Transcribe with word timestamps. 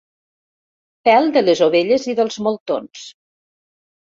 Pèl 1.09 1.29
de 1.35 1.43
les 1.45 1.61
ovelles 1.67 2.09
i 2.13 2.17
dels 2.21 2.39
moltons. 2.49 3.05